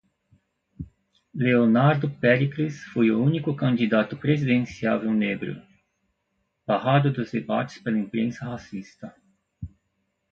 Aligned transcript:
Leonardo 1.31 2.09
Péricles 2.09 2.79
foi 2.91 3.11
o 3.11 3.21
único 3.23 3.55
candidato 3.55 4.17
presidenciável 4.17 5.13
negro, 5.13 5.61
barrado 6.65 7.13
dos 7.13 7.29
debates 7.29 7.77
pela 7.83 7.99
imprensa 7.99 8.45
racista 8.45 9.15